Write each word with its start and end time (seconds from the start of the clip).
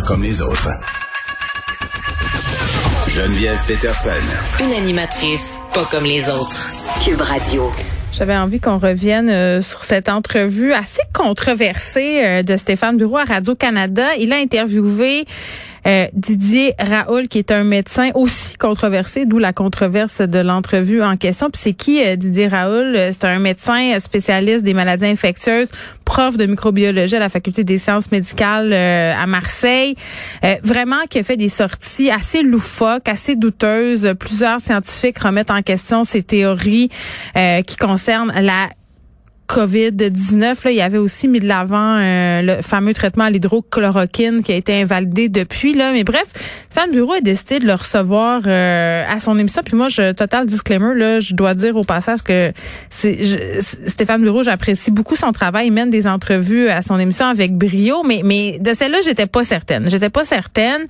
Pas 0.00 0.06
comme 0.06 0.22
les 0.22 0.40
autres. 0.40 0.70
Geneviève 3.06 3.58
Peterson. 3.66 4.10
Une 4.58 4.72
animatrice 4.72 5.58
pas 5.74 5.84
comme 5.84 6.04
les 6.04 6.30
autres. 6.30 6.72
Cube 7.04 7.20
Radio. 7.20 7.70
J'avais 8.10 8.34
envie 8.34 8.60
qu'on 8.60 8.78
revienne 8.78 9.28
euh, 9.28 9.60
sur 9.60 9.84
cette 9.84 10.08
entrevue 10.08 10.72
assez 10.72 11.02
controversée 11.12 12.24
euh, 12.24 12.42
de 12.42 12.56
Stéphane 12.56 12.96
Bureau 12.96 13.18
à 13.18 13.24
Radio-Canada. 13.24 14.16
Il 14.18 14.32
a 14.32 14.36
interviewé 14.36 15.26
euh, 15.86 16.06
Didier 16.12 16.74
Raoul, 16.78 17.28
qui 17.28 17.38
est 17.38 17.50
un 17.50 17.64
médecin 17.64 18.10
aussi 18.14 18.56
controversé, 18.56 19.26
d'où 19.26 19.38
la 19.38 19.52
controverse 19.52 20.20
de 20.20 20.38
l'entrevue 20.38 21.02
en 21.02 21.16
question. 21.16 21.50
Puis 21.50 21.60
c'est 21.62 21.72
qui 21.72 22.04
euh, 22.04 22.16
Didier 22.16 22.48
Raoul? 22.48 22.94
Euh, 22.96 23.10
c'est 23.12 23.24
un 23.24 23.38
médecin 23.38 23.98
spécialiste 24.00 24.62
des 24.62 24.74
maladies 24.74 25.06
infectieuses, 25.06 25.70
prof 26.04 26.36
de 26.36 26.46
microbiologie 26.46 27.16
à 27.16 27.20
la 27.20 27.28
Faculté 27.28 27.64
des 27.64 27.78
sciences 27.78 28.10
médicales 28.10 28.72
à 28.72 29.26
Marseille. 29.26 29.94
vraiment 30.62 31.06
qui 31.08 31.18
a 31.18 31.22
fait 31.22 31.36
des 31.36 31.48
sorties 31.48 32.10
assez 32.10 32.42
loufoques, 32.42 33.08
assez 33.08 33.36
douteuses. 33.36 34.14
Plusieurs 34.18 34.60
scientifiques 34.60 35.18
remettent 35.18 35.50
en 35.50 35.62
question 35.62 36.04
ces 36.04 36.22
théories 36.22 36.90
qui 37.66 37.76
concernent 37.76 38.32
la 38.40 38.68
COVID-19, 39.50 40.64
là, 40.64 40.70
il 40.70 40.76
y 40.76 40.80
avait 40.80 40.98
aussi 40.98 41.26
mis 41.26 41.40
de 41.40 41.48
l'avant 41.48 41.98
euh, 41.98 42.40
le 42.42 42.62
fameux 42.62 42.94
traitement 42.94 43.24
à 43.24 43.30
l'hydrochloroquine 43.30 44.44
qui 44.44 44.52
a 44.52 44.54
été 44.54 44.80
invalidé 44.80 45.28
depuis. 45.28 45.74
Là. 45.74 45.90
Mais 45.92 46.04
bref, 46.04 46.26
Stéphane 46.70 46.92
Bureau 46.92 47.14
a 47.14 47.20
décidé 47.20 47.58
de 47.58 47.66
le 47.66 47.74
recevoir 47.74 48.42
euh, 48.46 49.04
à 49.08 49.18
son 49.18 49.36
émission. 49.36 49.62
Puis 49.64 49.76
moi, 49.76 49.88
je 49.88 50.12
total 50.12 50.46
disclaimer, 50.46 50.94
là, 50.94 51.18
je 51.18 51.34
dois 51.34 51.54
dire 51.54 51.74
au 51.74 51.82
passage 51.82 52.22
que 52.22 52.52
c'est 52.90 53.60
Stéphane 53.88 54.22
Bureau, 54.22 54.44
j'apprécie 54.44 54.92
beaucoup 54.92 55.16
son 55.16 55.32
travail. 55.32 55.66
Il 55.66 55.72
mène 55.72 55.90
des 55.90 56.06
entrevues 56.06 56.68
à 56.68 56.80
son 56.80 56.98
émission 57.00 57.26
avec 57.26 57.56
brio. 57.56 58.04
Mais, 58.04 58.20
mais 58.24 58.58
de 58.60 58.72
celle-là, 58.72 58.98
j'étais 59.04 59.26
pas 59.26 59.42
certaine. 59.42 59.90
J'étais 59.90 60.10
pas 60.10 60.24
certaine. 60.24 60.82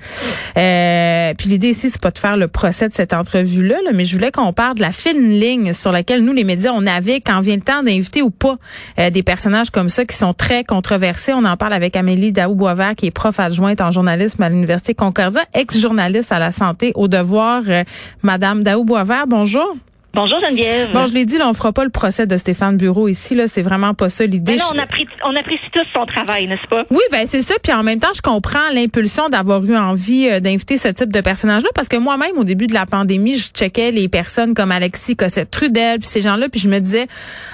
Euh, 0.59 1.33
puis 1.39 1.49
l'idée 1.49 1.71
ici, 1.71 1.89
c'est 1.89 2.01
pas 2.01 2.11
de 2.11 2.19
faire 2.19 2.37
le 2.37 2.49
procès 2.49 2.91
de 2.91 2.95
cette 2.95 3.15
entrevue-là, 3.15 3.77
là, 3.85 3.93
mais 3.95 4.05
je 4.05 4.15
voulais 4.15 4.31
qu'on 4.31 4.53
parle 4.53 4.77
de 4.77 4.83
la 4.83 4.93
fine 4.93 5.31
ligne 5.31 5.73
sur 5.73 5.93
laquelle 5.93 6.23
nous, 6.23 6.35
les 6.35 6.45
médias, 6.45 6.73
on 6.75 6.87
avait 6.87 7.23
quand 7.23 7.41
vient 7.41 7.57
le 7.57 7.63
temps 7.63 7.83
d'inviter 7.83 8.21
ou 8.21 8.29
pas 8.29 8.50
euh, 8.99 9.11
des 9.11 9.23
personnages 9.23 9.71
comme 9.71 9.89
ça 9.89 10.05
qui 10.05 10.17
sont 10.17 10.35
très 10.35 10.65
controversés. 10.65 11.33
On 11.33 11.45
en 11.45 11.57
parle 11.57 11.73
avec 11.73 11.97
Amélie 11.97 12.33
Daou-Boisvert, 12.33 12.95
qui 12.95 13.07
est 13.07 13.11
prof 13.11 13.39
adjointe 13.39 13.81
en 13.81 13.93
journalisme 13.93 14.43
à 14.43 14.49
l'Université 14.49 14.95
Concordia, 14.95 15.43
ex-journaliste 15.55 16.33
à 16.33 16.39
la 16.39 16.53
santé 16.53 16.93
au 16.95 17.09
devoir. 17.09 17.63
Euh, 17.69 17.85
Madame 18.23 18.63
Daou-Boisvert, 18.63 19.27
bonjour. 19.27 19.77
Bonjour 20.13 20.41
Geneviève. 20.45 20.93
Bon, 20.93 21.07
je 21.07 21.15
l'ai 21.15 21.25
dit, 21.25 21.39
là, 21.39 21.49
on 21.49 21.55
fera 21.55 21.73
pas 21.73 21.85
le 21.85 21.91
procès 21.91 22.27
de 22.27 22.37
Stéphane 22.37 22.77
Bureau 22.77 23.07
ici. 23.07 23.37
Là, 23.37 23.47
c'est 23.47 23.63
vraiment 23.63 23.95
pas 23.95 24.09
ça 24.09 24.27
l'idée. 24.27 24.59
on, 24.75 24.79
apprécie, 24.79 25.07
on 25.25 25.37
apprécie 25.37 25.71
tous 25.73 25.87
son 25.95 26.05
travail, 26.05 26.49
n'est-ce 26.49 26.67
pas? 26.67 26.85
Oui, 26.91 27.03
ben 27.13 27.27
c'est 27.27 27.43
ça. 27.43 27.55
Puis 27.63 27.73
en 27.73 27.85
même 27.85 28.01
temps, 28.01 28.13
je 28.15 28.21
comprends 28.21 28.71
l'impulsion 28.75 29.29
d'avoir 29.29 29.65
eu 29.65 29.77
envie 29.77 30.29
euh, 30.29 30.41
d'inviter 30.41 30.79
ce 30.79 30.89
type 30.89 31.13
de 31.13 31.21
personnage-là, 31.21 31.69
parce 31.77 31.87
que 31.87 31.97
moi-même, 31.97 32.37
au 32.39 32.45
début 32.45 32.67
de 32.67 32.75
la 32.75 32.87
pandémie, 32.87 33.35
je 33.35 33.51
checkais 33.53 33.93
les 33.93 34.09
personnes 34.09 34.55
comme 34.55 34.73
Alexis 34.73 35.15
Cossette-Trudel, 35.15 36.01
puis 36.01 36.09
ces 36.09 36.23
gens-là, 36.23 36.49
puis 36.49 36.61
je 36.61 36.69
me 36.69 36.81
disais, 36.81 37.07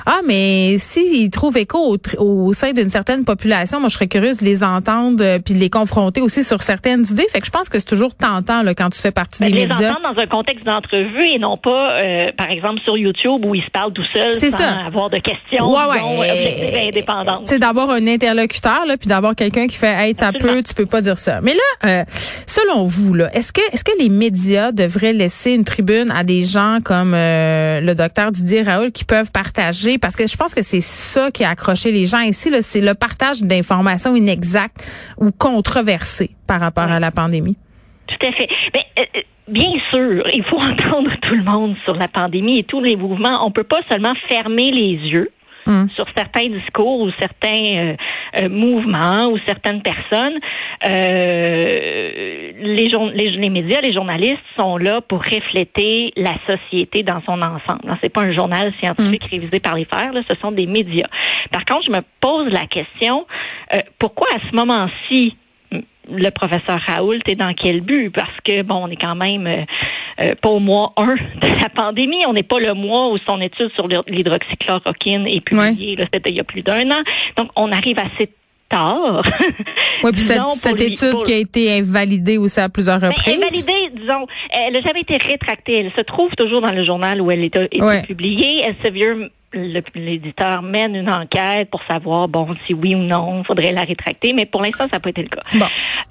ah, 0.06 0.20
mais 0.26 0.78
s'ils 0.78 1.28
trouvent 1.28 1.58
écho 1.58 1.98
au, 2.16 2.52
sein 2.54 2.72
d'une 2.72 2.90
certaine 2.90 3.26
population, 3.26 3.80
moi, 3.80 3.90
je 3.90 3.94
serais 3.94 4.08
curieuse 4.08 4.38
de 4.38 4.46
les 4.46 4.64
entendre, 4.64 5.22
euh, 5.22 5.38
puis 5.38 5.52
de 5.52 5.58
les 5.58 5.70
confronter 5.70 6.22
aussi 6.22 6.42
sur 6.42 6.62
certaines 6.62 7.04
idées. 7.04 7.26
Fait 7.30 7.40
que 7.40 7.46
je 7.46 7.50
pense 7.50 7.68
que 7.68 7.78
c'est 7.78 7.84
toujours 7.84 8.14
tentant 8.14 8.62
là, 8.62 8.74
quand 8.74 8.88
tu 8.88 9.00
fais 9.00 9.12
partie 9.12 9.40
ben, 9.40 9.50
des 9.50 9.58
les 9.58 9.66
médias. 9.66 9.90
entendre 9.90 10.14
dans 10.14 10.22
un 10.22 10.26
contexte 10.26 10.64
d'entrevue 10.64 11.26
et 11.34 11.38
non 11.38 11.58
pas, 11.58 11.98
euh, 12.00 12.32
par 12.36 12.45
exemple, 12.50 12.80
sur 12.84 12.96
YouTube 12.96 13.44
où 13.44 13.54
il 13.54 13.62
se 13.62 13.70
parle 13.70 13.92
tout 13.92 14.04
seul 14.12 14.34
sans 14.34 14.86
avoir 14.86 15.10
de 15.10 15.18
questions 15.18 15.66
ouais. 15.70 16.90
C'est 17.44 17.58
d'avoir 17.58 17.90
un 17.90 18.06
interlocuteur 18.06 18.86
là, 18.86 18.96
puis 18.96 19.08
d'avoir 19.08 19.34
quelqu'un 19.34 19.66
qui 19.66 19.76
fait 19.76 19.94
hey 19.94 20.14
t'as 20.14 20.32
peu, 20.32 20.62
tu 20.62 20.74
peux 20.74 20.86
pas 20.86 21.00
dire 21.00 21.18
ça. 21.18 21.40
Mais 21.40 21.54
là, 21.54 21.88
euh, 21.88 22.04
selon 22.46 22.84
vous 22.84 23.14
là, 23.14 23.30
est-ce 23.34 23.52
que 23.52 23.60
est-ce 23.72 23.84
que 23.84 23.92
les 23.98 24.08
médias 24.08 24.72
devraient 24.72 25.12
laisser 25.12 25.52
une 25.52 25.64
tribune 25.64 26.10
à 26.10 26.24
des 26.24 26.44
gens 26.44 26.78
comme 26.84 27.14
euh, 27.14 27.80
le 27.80 27.94
docteur 27.94 28.32
Didier 28.32 28.62
Raoul 28.62 28.92
qui 28.92 29.04
peuvent 29.04 29.30
partager? 29.30 29.98
Parce 29.98 30.16
que 30.16 30.26
je 30.26 30.36
pense 30.36 30.54
que 30.54 30.62
c'est 30.62 30.80
ça 30.80 31.30
qui 31.30 31.44
a 31.44 31.50
accroché 31.50 31.92
les 31.92 32.06
gens 32.06 32.20
ici 32.20 32.50
c'est 32.60 32.80
le 32.80 32.94
partage 32.94 33.42
d'informations 33.42 34.14
inexactes 34.16 34.86
ou 35.18 35.30
controversées 35.30 36.30
par 36.46 36.60
rapport 36.60 36.90
à 36.90 37.00
la 37.00 37.10
pandémie. 37.10 37.56
Tout 38.06 38.26
à 38.26 38.32
fait. 38.32 38.48
Mais, 38.74 38.86
euh, 38.98 39.20
Bien 39.48 39.72
sûr, 39.92 40.24
il 40.32 40.44
faut 40.44 40.56
entendre 40.60 41.10
tout 41.22 41.34
le 41.34 41.44
monde 41.44 41.76
sur 41.84 41.94
la 41.94 42.08
pandémie 42.08 42.58
et 42.58 42.64
tous 42.64 42.80
les 42.80 42.96
mouvements. 42.96 43.44
On 43.46 43.50
peut 43.50 43.64
pas 43.64 43.80
seulement 43.88 44.14
fermer 44.28 44.70
les 44.70 44.94
yeux 45.08 45.30
hum. 45.66 45.88
sur 45.94 46.06
certains 46.16 46.48
discours 46.48 47.02
ou 47.02 47.10
certains 47.20 47.64
euh, 47.76 47.96
euh, 48.38 48.48
mouvements 48.48 49.28
ou 49.28 49.38
certaines 49.46 49.82
personnes. 49.82 50.38
Euh, 50.84 51.68
les, 52.58 52.88
les, 53.14 53.30
les, 53.30 53.50
médias, 53.50 53.80
les 53.80 53.92
journalistes 53.92 54.42
sont 54.58 54.78
là 54.78 55.00
pour 55.00 55.20
refléter 55.22 56.12
la 56.16 56.34
société 56.46 57.04
dans 57.04 57.22
son 57.22 57.40
ensemble. 57.40 57.96
C'est 58.02 58.12
pas 58.12 58.22
un 58.22 58.32
journal 58.32 58.72
scientifique 58.82 59.22
hum. 59.24 59.30
révisé 59.30 59.60
par 59.60 59.76
les 59.76 59.84
fers, 59.84 60.12
là, 60.12 60.22
ce 60.28 60.36
sont 60.40 60.50
des 60.50 60.66
médias. 60.66 61.08
Par 61.52 61.64
contre, 61.64 61.86
je 61.86 61.92
me 61.92 62.00
pose 62.20 62.52
la 62.52 62.66
question 62.66 63.26
pourquoi 63.98 64.28
à 64.34 64.38
ce 64.50 64.56
moment-ci 64.56 65.36
le 66.10 66.30
professeur 66.30 66.78
Raoult 66.86 67.20
est 67.26 67.34
dans 67.34 67.52
quel 67.54 67.80
but? 67.80 68.10
Parce 68.10 68.36
que, 68.44 68.62
bon, 68.62 68.84
on 68.84 68.88
est 68.88 68.96
quand 68.96 69.14
même 69.14 69.46
euh, 69.46 69.64
euh, 70.22 70.30
pas 70.40 70.48
au 70.48 70.60
mois 70.60 70.92
1 70.96 71.04
de 71.42 71.60
la 71.60 71.68
pandémie. 71.68 72.24
On 72.26 72.32
n'est 72.32 72.42
pas 72.42 72.58
le 72.58 72.74
mois 72.74 73.10
où 73.12 73.18
son 73.26 73.40
étude 73.40 73.70
sur 73.74 73.88
l'hydroxychloroquine 73.88 75.26
est 75.26 75.40
publiée. 75.40 75.96
C'était 76.12 76.30
il 76.30 76.36
y 76.36 76.40
a 76.40 76.44
plus 76.44 76.62
d'un 76.62 76.90
an. 76.90 77.02
Donc, 77.36 77.50
on 77.56 77.70
arrive 77.72 77.98
assez 77.98 78.30
tard. 78.68 79.22
Oui, 80.02 80.12
puis 80.12 80.20
cette, 80.54 80.80
étude 80.80 81.22
qui 81.24 81.32
a 81.32 81.38
été 81.38 81.78
invalidée 81.78 82.38
aussi 82.38 82.60
à 82.60 82.68
plusieurs 82.68 83.00
ben, 83.00 83.08
reprises. 83.08 83.36
invalidée, 83.36 83.85
disons, 84.06 84.26
elle 84.50 84.72
n'a 84.72 84.80
jamais 84.80 85.00
été 85.00 85.16
rétractée. 85.16 85.78
Elle 85.80 85.92
se 85.92 86.02
trouve 86.02 86.30
toujours 86.36 86.60
dans 86.60 86.72
le 86.72 86.84
journal 86.84 87.20
où 87.20 87.30
elle 87.30 87.44
été 87.44 87.68
publiée. 88.06 88.62
Elsevier 88.64 89.30
l'éditeur 89.94 90.62
mène 90.62 90.94
une 90.94 91.08
enquête 91.08 91.70
pour 91.70 91.82
savoir, 91.84 92.28
bon, 92.28 92.48
si 92.66 92.74
oui 92.74 92.94
ou 92.94 92.98
non, 92.98 93.40
il 93.40 93.46
faudrait 93.46 93.72
la 93.72 93.82
rétracter, 93.82 94.32
mais 94.32 94.44
pour 94.44 94.62
l'instant, 94.62 94.84
ça 94.90 94.96
n'a 94.96 95.00
pas 95.00 95.10
été 95.10 95.22
le 95.22 95.28
cas. 95.28 95.40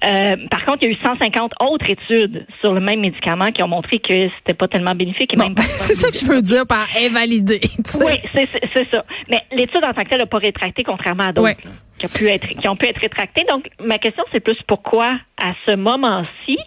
Euh, 0.04 0.36
par 0.50 0.64
contre, 0.64 0.78
il 0.82 0.88
y 0.88 0.94
a 0.94 0.94
eu 0.94 0.98
150 1.02 1.52
autres 1.60 1.86
études 1.88 2.46
sur 2.60 2.72
le 2.72 2.80
même 2.80 3.00
médicament 3.00 3.50
qui 3.52 3.62
ont 3.62 3.68
montré 3.68 3.98
que 3.98 4.28
c'était 4.38 4.54
pas 4.54 4.68
tellement 4.68 4.94
bénéfique 4.94 5.34
et 5.34 5.36
même 5.36 5.54
C'est 5.58 5.94
ça 5.94 6.10
que 6.10 6.16
je 6.16 6.26
veux 6.26 6.42
dire 6.42 6.66
par 6.66 6.86
invalider. 7.00 7.60
Oui, 8.00 8.12
c'est 8.34 8.90
ça. 8.90 9.04
Mais 9.30 9.40
l'étude 9.52 9.84
en 9.84 9.92
tant 9.92 10.02
que 10.02 10.08
telle 10.08 10.18
n'a 10.20 10.26
pas 10.26 10.38
rétracté, 10.38 10.82
contrairement 10.82 11.24
à 11.28 11.32
d'autres. 11.32 11.56
Qui, 11.98 12.04
ont 12.04 12.08
pu 12.10 12.28
être, 12.28 12.46
qui 12.46 12.68
ont 12.68 12.76
pu 12.76 12.86
être 12.86 13.00
rétractés. 13.00 13.44
Donc, 13.48 13.70
ma 13.82 13.96
question, 13.96 14.22
c'est 14.30 14.40
plus 14.40 14.58
pourquoi 14.66 15.18
à 15.42 15.52
ce 15.66 15.76
moment-ci. 15.76 16.58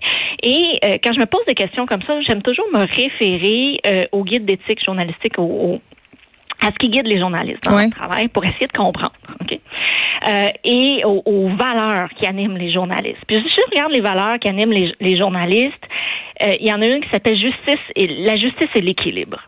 Et 0.41 0.79
euh, 0.83 0.97
quand 1.03 1.13
je 1.13 1.19
me 1.19 1.25
pose 1.25 1.45
des 1.47 1.55
questions 1.55 1.85
comme 1.85 2.01
ça, 2.03 2.19
j'aime 2.21 2.41
toujours 2.41 2.65
me 2.73 2.79
référer 2.79 3.79
euh, 3.85 4.05
au 4.11 4.23
guide 4.23 4.45
d'éthique 4.45 4.83
journalistique, 4.83 5.37
au, 5.37 5.81
à 6.61 6.67
ce 6.67 6.75
qui 6.79 6.89
guide 6.89 7.07
les 7.07 7.19
journalistes 7.19 7.63
dans 7.63 7.77
leur 7.77 7.89
travail 7.89 8.27
pour 8.27 8.43
essayer 8.45 8.67
de 8.67 8.77
comprendre. 8.77 9.13
OK? 9.41 9.59
Euh, 10.27 10.49
et 10.65 11.03
aux, 11.05 11.49
valeurs 11.49 12.09
qui 12.17 12.25
animent 12.25 12.57
les 12.57 12.73
journalistes. 12.73 13.23
Puis 13.27 13.37
si 13.41 13.49
je 13.49 13.69
regarde 13.71 13.93
les 13.93 14.01
valeurs 14.01 14.37
qui 14.39 14.49
animent 14.49 14.71
les, 14.71 14.93
les 14.99 15.17
journalistes, 15.17 15.83
euh, 16.41 16.55
il 16.59 16.67
y 16.67 16.73
en 16.73 16.81
a 16.81 16.85
une 16.85 17.01
qui 17.01 17.09
s'appelle 17.09 17.37
justice 17.37 17.83
et 17.95 18.07
la 18.07 18.37
justice 18.37 18.69
et 18.75 18.81
l'équilibre. 18.81 19.41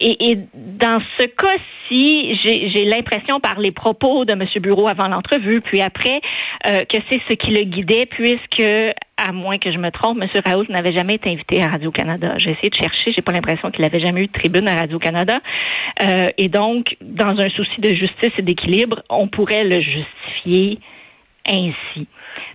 Et, 0.00 0.30
et, 0.30 0.38
dans 0.54 1.00
ce 1.18 1.24
cas-ci, 1.26 2.38
j'ai 2.44 2.84
l'impression 2.84 3.40
par 3.40 3.58
les 3.58 3.72
propos 3.72 4.24
de 4.24 4.32
M. 4.32 4.44
Bureau 4.60 4.88
avant 4.88 5.08
l'entrevue, 5.08 5.60
puis 5.60 5.80
après, 5.80 6.20
euh, 6.66 6.84
que 6.84 6.98
c'est 7.10 7.20
ce 7.28 7.34
qui 7.34 7.50
le 7.50 7.64
guidait, 7.64 8.06
puisque, 8.06 8.68
à 9.16 9.32
moins 9.32 9.58
que 9.58 9.72
je 9.72 9.78
me 9.78 9.90
trompe, 9.90 10.22
M. 10.22 10.28
Raoult 10.44 10.66
n'avait 10.68 10.92
jamais 10.92 11.14
été 11.14 11.30
invité 11.30 11.62
à 11.62 11.68
Radio-Canada. 11.68 12.34
J'ai 12.38 12.50
essayé 12.50 12.70
de 12.70 12.76
chercher, 12.76 13.12
j'ai 13.16 13.22
pas 13.22 13.32
l'impression 13.32 13.70
qu'il 13.70 13.84
avait 13.84 14.00
jamais 14.00 14.22
eu 14.22 14.26
de 14.28 14.32
tribune 14.32 14.68
à 14.68 14.76
Radio-Canada. 14.76 15.40
Euh, 16.02 16.30
et 16.38 16.48
donc, 16.48 16.96
dans 17.00 17.38
un 17.40 17.48
souci 17.50 17.80
de 17.80 17.94
justice 17.94 18.32
et 18.38 18.42
d'équilibre, 18.42 19.02
on 19.10 19.26
pourrait 19.26 19.64
le 19.64 19.80
justifier 19.80 20.78
ainsi. 21.46 22.06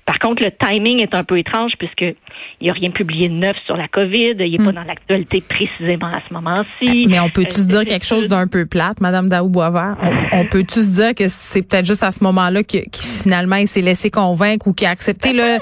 Par 0.06 0.20
contre, 0.20 0.44
le 0.44 0.52
timing 0.52 1.02
est 1.02 1.16
un 1.16 1.24
peu 1.24 1.38
étrange 1.38 1.74
puisque 1.78 2.02
il 2.02 2.66
n'y 2.66 2.70
a 2.70 2.74
rien 2.74 2.92
publié 2.92 3.30
de 3.30 3.34
neuf 3.34 3.56
sur 3.66 3.78
la 3.78 3.88
COVID. 3.88 4.36
Il 4.40 4.52
n'est 4.52 4.58
pas 4.58 4.72
hmm. 4.72 4.76
dans 4.76 4.84
l'actualité 4.84 5.42
précisément 5.42 6.08
à 6.08 6.22
ce 6.28 6.34
moment-ci. 6.34 7.08
Mais 7.10 7.20
on 7.20 7.30
peut-tu 7.30 7.62
se 7.62 7.68
dire 7.68 7.86
quelque 7.86 8.06
chose 8.06 8.28
d'un 8.28 8.48
peu 8.48 8.66
plate, 8.66 9.02
Madame 9.02 9.30
Daou 9.30 9.50
Boisvert? 9.50 9.96
On, 10.32 10.46
peut-tu 10.46 10.82
se 10.82 10.96
dire 10.96 11.16
que 11.16 11.28
c'est 11.28 11.62
peut-être 11.62 11.86
juste 11.86 12.04
à 12.04 12.12
ce 12.12 12.24
moment-là 12.24 12.64
que, 12.64 12.78
finalement 12.94 13.56
il 13.56 13.68
s'est 13.68 13.82
laissé 13.82 14.10
convaincre 14.10 14.68
ou 14.68 14.74
qu'il 14.74 14.88
a 14.88 14.92
accepté 14.92 15.34
le 15.34 15.58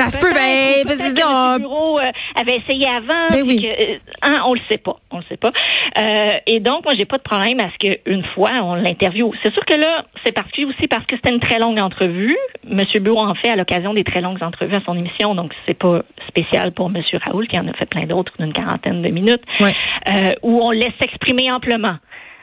Ça 0.00 0.08
se 0.08 0.16
peut, 0.16 0.32
ben, 0.32 0.82
parce 0.86 0.96
que, 0.96 1.26
on... 1.26 1.52
le 1.56 1.58
bureau 1.58 1.98
euh, 1.98 2.10
avait 2.34 2.56
essayé 2.56 2.86
avant. 2.86 3.28
Ben 3.30 3.42
oui. 3.46 3.60
que, 3.60 4.26
hein, 4.26 4.40
on 4.46 4.54
le 4.54 4.60
sait 4.70 4.78
pas, 4.78 4.96
on 5.10 5.18
le 5.18 5.24
sait 5.28 5.36
pas. 5.36 5.52
Euh, 5.98 6.32
et 6.46 6.58
donc, 6.60 6.84
moi, 6.86 6.94
j'ai 6.96 7.04
pas 7.04 7.18
de 7.18 7.22
problème 7.22 7.60
à 7.60 7.68
ce 7.70 7.76
qu'une 7.76 8.24
fois 8.34 8.50
on 8.62 8.76
l'interviewe. 8.76 9.32
C'est 9.44 9.52
sûr 9.52 9.62
que 9.66 9.74
là, 9.74 10.06
c'est 10.24 10.32
particulier 10.32 10.68
aussi 10.68 10.88
parce 10.88 11.04
que 11.04 11.16
c'était 11.16 11.34
une 11.34 11.40
très 11.40 11.58
longue 11.58 11.78
entrevue. 11.78 12.34
Monsieur 12.66 13.00
Bureau 13.00 13.20
en 13.20 13.34
fait 13.34 13.50
à 13.50 13.56
l'occasion 13.56 13.92
des 13.92 14.04
très 14.04 14.22
longues 14.22 14.42
entrevues 14.42 14.74
à 14.74 14.80
son 14.86 14.96
émission, 14.96 15.34
donc 15.34 15.52
c'est 15.66 15.76
pas 15.76 16.00
spécial 16.28 16.72
pour 16.72 16.88
Monsieur 16.88 17.18
Raoul 17.26 17.46
qui 17.46 17.58
en 17.58 17.68
a 17.68 17.72
fait 17.74 17.84
plein 17.84 18.06
d'autres 18.06 18.32
d'une 18.38 18.54
quarantaine 18.54 19.02
de 19.02 19.08
minutes, 19.08 19.42
ouais. 19.60 19.74
euh, 20.08 20.32
où 20.42 20.62
on 20.62 20.70
laisse 20.70 20.94
s'exprimer 20.98 21.52
amplement 21.52 21.96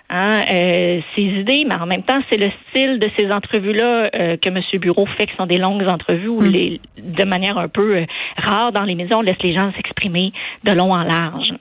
hein, 0.10 0.42
euh, 0.52 1.02
ses 1.16 1.22
idées, 1.22 1.66
mais 1.68 1.76
en 1.76 1.86
même 1.86 2.04
temps, 2.04 2.20
c'est 2.30 2.38
le 2.38 2.50
style 2.70 3.00
de 3.00 3.10
ces 3.18 3.32
entrevues-là 3.32 4.10
euh, 4.16 4.38
que 4.38 4.50
M. 4.50 4.62
Bureau 4.80 5.06
fait, 5.18 5.28
qui 5.28 5.36
sont 5.36 5.46
des 5.46 5.58
longues 5.58 5.88
entrevues 5.88 6.28
où, 6.28 6.42
mm. 6.42 6.52
les, 6.52 6.82
de 6.98 7.24
manière 7.24 7.58
un 7.58 7.68
peu 7.68 7.98
euh, 7.98 8.06
rare 8.38 8.72
dans 8.72 8.84
les 8.84 8.96
maisons, 8.96 9.18
on 9.18 9.22
laisse 9.22 9.42
les 9.44 9.54
gens 9.54 9.72
s'exprimer 9.76 10.32
de 10.64 10.72
long 10.72 10.92
en 10.92 11.04
large. 11.04 11.54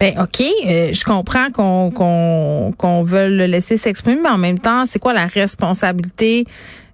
Ben 0.00 0.14
ok, 0.20 0.40
euh, 0.40 0.92
je 0.92 1.04
comprends 1.04 1.50
qu'on 1.52 1.90
qu'on 1.90 2.72
qu'on 2.78 3.02
veut 3.02 3.28
le 3.28 3.46
laisser 3.46 3.76
s'exprimer, 3.76 4.20
mais 4.22 4.28
en 4.28 4.38
même 4.38 4.60
temps, 4.60 4.86
c'est 4.86 5.00
quoi 5.00 5.12
la 5.12 5.26
responsabilité 5.26 6.44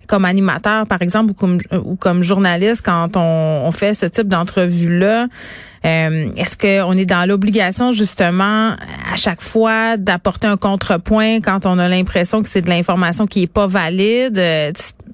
comme 0.07 0.25
animateur, 0.25 0.87
par 0.87 1.03
exemple, 1.03 1.33
ou 1.33 1.35
comme, 1.35 1.59
ou 1.85 1.97
comme 1.97 2.23
journaliste, 2.23 2.83
quand 2.85 3.17
on, 3.17 3.63
on 3.67 3.73
fait 3.73 3.95
ce 3.95 4.07
type 4.07 4.29
d'entrevue-là? 4.29 5.27
Euh, 5.85 6.31
est-ce 6.37 6.57
qu'on 6.57 6.93
est 6.97 7.05
dans 7.05 7.29
l'obligation 7.29 7.93
justement 7.93 8.71
à 8.71 9.17
chaque 9.17 9.43
fois 9.43 9.99
d'apporter 9.99 10.47
un 10.47 10.57
contrepoint 10.57 11.41
quand 11.41 11.67
on 11.67 11.79
a 11.79 11.89
l'impression 11.89 12.43
que 12.43 12.49
c'est 12.49 12.63
de 12.63 12.71
l'information 12.71 13.27
qui 13.27 13.43
est 13.43 13.47
pas 13.47 13.67
valide? 13.67 14.39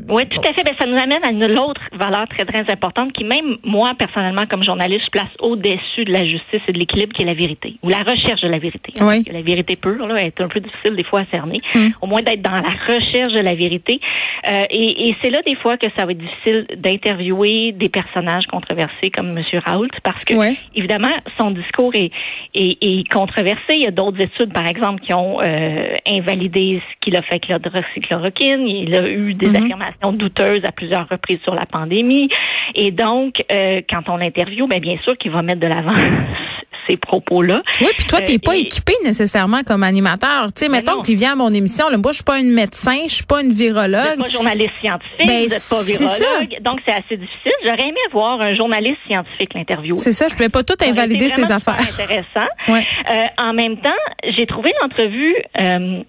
Oui, 0.08 0.26
tout 0.26 0.40
à 0.40 0.52
fait. 0.52 0.62
Ben, 0.64 0.74
ça 0.78 0.86
nous 0.86 0.96
amène 0.96 1.22
à 1.22 1.30
une 1.30 1.58
autre 1.58 1.80
valeur 1.92 2.26
très, 2.28 2.44
très 2.44 2.70
importante 2.70 3.12
qui, 3.12 3.24
même 3.24 3.56
moi, 3.64 3.92
personnellement, 3.98 4.46
comme 4.48 4.64
journaliste, 4.64 5.02
je 5.06 5.10
place 5.10 5.30
au-dessus 5.40 6.04
de 6.04 6.12
la 6.12 6.24
justice 6.24 6.60
et 6.66 6.72
de 6.72 6.78
l'équilibre 6.78 7.12
qui 7.12 7.22
est 7.22 7.26
la 7.26 7.34
vérité, 7.34 7.74
ou 7.82 7.88
la 7.88 7.98
recherche 7.98 8.40
de 8.40 8.48
la 8.48 8.58
vérité. 8.58 8.92
Oui. 9.00 9.24
La 9.30 9.42
vérité 9.42 9.76
pure, 9.76 10.06
là, 10.06 10.16
est 10.22 10.40
un 10.40 10.48
peu 10.48 10.60
difficile 10.60 10.96
des 10.96 11.04
fois 11.04 11.20
à 11.20 11.26
cerner. 11.26 11.60
Mm. 11.74 11.88
Au 12.00 12.06
moins 12.06 12.22
d'être 12.22 12.42
dans 12.42 12.52
la 12.52 12.94
recherche 12.94 13.32
de 13.32 13.40
la 13.40 13.54
vérité. 13.54 14.00
Euh, 14.48 14.64
et, 14.70 15.08
et 15.08 15.16
c'est 15.22 15.30
là, 15.30 15.42
des 15.44 15.56
fois, 15.56 15.76
que 15.76 15.86
ça 15.96 16.06
va 16.06 16.12
être 16.12 16.18
difficile 16.18 16.66
d'interviewer 16.76 17.72
des 17.72 17.88
personnages 17.88 18.46
controversés 18.46 19.10
comme 19.10 19.36
M. 19.36 19.44
Raoult, 19.64 19.88
parce 20.02 20.24
que, 20.24 20.34
évidemment, 20.74 21.14
son 21.38 21.50
discours 21.50 21.94
est, 21.94 22.10
est, 22.54 22.78
est, 22.80 23.08
controversé. 23.10 23.74
Il 23.74 23.82
y 23.82 23.86
a 23.86 23.90
d'autres 23.90 24.20
études, 24.20 24.52
par 24.52 24.66
exemple, 24.66 25.00
qui 25.02 25.12
ont 25.12 25.40
euh, 25.40 25.94
invalidé 26.06 26.80
ce 26.80 27.00
qu'il 27.00 27.16
a 27.16 27.22
fait 27.22 27.34
avec 27.34 27.48
l'hydroxychloroquine. 27.48 28.66
Il 28.66 28.94
a 28.94 29.08
eu 29.08 29.34
des 29.34 29.50
Mm-hmm. 29.50 29.64
affirmations 29.64 29.89
douteuses 30.12 30.64
à 30.64 30.72
plusieurs 30.72 31.08
reprises 31.08 31.40
sur 31.44 31.54
la 31.54 31.66
pandémie. 31.66 32.28
Et 32.74 32.90
donc, 32.90 33.34
euh, 33.52 33.80
quand 33.88 34.08
on 34.08 34.16
l'interviewe, 34.16 34.66
ben, 34.68 34.80
bien 34.80 34.96
sûr 35.04 35.16
qu'il 35.18 35.30
va 35.30 35.42
mettre 35.42 35.60
de 35.60 35.66
l'avant 35.66 35.94
ces 36.88 36.96
propos-là. 36.96 37.62
Oui, 37.82 37.88
puis 37.96 38.06
toi, 38.06 38.20
t'es 38.22 38.34
Euh, 38.36 38.38
pas 38.42 38.56
et- 38.56 38.60
équipé 38.60 38.94
nécessairement 39.04 39.62
comme 39.64 39.82
animateur. 39.82 40.46
Tu 40.54 40.64
sais, 40.64 40.68
Mais 40.70 40.78
mettons 40.78 41.02
tu 41.02 41.14
viens 41.14 41.32
à 41.32 41.36
mon 41.36 41.52
émission, 41.52 41.88
là, 41.88 41.96
moi, 41.98 42.10
je 42.12 42.16
suis 42.16 42.24
pas 42.24 42.38
une 42.40 42.52
médecin, 42.52 42.96
je 43.06 43.14
suis 43.16 43.26
pas 43.26 43.42
une 43.42 43.50
Vous 43.50 43.56
virologue. 43.58 44.18
pas 44.18 44.28
journaliste 44.28 44.72
scientifique, 44.80 45.26
Ben, 45.26 45.42
vous 45.44 45.50
n'êtes 45.50 45.68
pas 45.68 45.82
c'est 45.82 45.92
ça. 45.94 46.16
virologue, 46.16 46.62
donc 46.62 46.80
c'est 46.86 46.92
assez 46.94 47.16
difficile. 47.16 47.52
J'aurais 47.64 47.82
aimé 47.88 48.00
voir 48.12 48.40
un 48.40 48.54
journaliste 48.56 48.96
scientifique 49.06 49.54
l'interview. 49.54 49.96
C'est 49.96 50.12
ça, 50.12 50.26
je 50.28 50.34
pouvais 50.34 50.48
pas 50.48 50.62
tout 50.64 50.76
invalider 50.82 51.28
ces 51.28 51.52
affaires. 51.52 51.80
super 51.82 52.04
intéressant. 52.04 52.48
Ouais. 52.68 52.84
Euh, 53.10 53.42
en 53.42 53.52
même 53.52 53.76
temps, 53.76 53.90
j'ai 54.36 54.46
trouvé 54.46 54.72
l'entrevue 54.82 55.34
euh, 55.60 56.02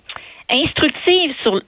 instructive 0.49 1.31
sur 1.43 1.61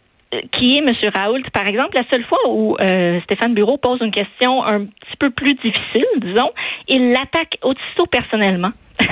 qui 0.51 0.75
est 0.75 0.79
M. 0.79 0.91
Raoult. 1.13 1.41
Par 1.53 1.67
exemple, 1.67 1.95
la 1.95 2.03
seule 2.09 2.23
fois 2.25 2.39
où 2.49 2.75
euh, 2.81 3.19
Stéphane 3.25 3.53
Bureau 3.53 3.77
pose 3.77 3.99
une 4.01 4.11
question 4.11 4.63
un 4.65 4.85
petit 4.85 5.17
peu 5.19 5.29
plus 5.29 5.53
difficile, 5.55 6.05
disons, 6.21 6.51
il 6.87 7.11
l'attaque 7.11 7.57
aussitôt 7.63 8.05
personnellement. 8.09 8.71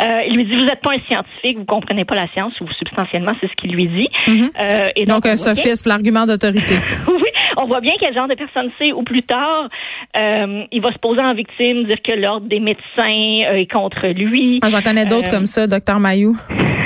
Euh, 0.00 0.20
il 0.26 0.34
lui 0.36 0.44
dit 0.46 0.56
vous 0.56 0.64
n'êtes 0.64 0.80
pas 0.80 0.92
un 0.92 1.00
scientifique, 1.08 1.58
vous 1.58 1.66
comprenez 1.66 2.04
pas 2.04 2.16
la 2.16 2.26
science 2.32 2.52
ou 2.60 2.66
substantiellement 2.78 3.32
c'est 3.40 3.48
ce 3.48 3.52
qu'il 3.54 3.70
lui 3.72 3.86
dit. 3.86 4.08
Mhm. 4.26 4.50
Euh, 4.58 4.86
et 4.96 5.04
Donc, 5.04 5.24
on 5.24 5.28
un 5.28 5.34
bien- 5.34 5.36
sophisme, 5.36 5.88
l'argument 5.88 6.26
d'autorité. 6.26 6.76
on 7.64 7.66
voit 7.66 7.80
bien 7.80 7.92
quel 7.98 8.14
genre 8.14 8.28
de 8.28 8.34
personne 8.34 8.70
c'est. 8.78 8.92
Ou 8.92 9.02
plus 9.02 9.22
tard, 9.22 9.68
euh, 10.16 10.62
il 10.70 10.80
va 10.82 10.92
se 10.92 10.98
poser 10.98 11.22
en 11.22 11.34
victime, 11.34 11.84
dire 11.84 12.00
que 12.02 12.12
l'ordre 12.12 12.46
des 12.46 12.60
médecins 12.60 13.50
euh, 13.50 13.56
est 13.56 13.70
contre 13.70 14.06
lui. 14.08 14.60
Ah, 14.62 14.68
J'en 14.68 14.80
connais 14.82 15.06
d'autres 15.06 15.28
Euh, 15.28 15.30
comme 15.30 15.46
ça, 15.46 15.66
docteur 15.66 15.98
Mayou. 15.98 16.36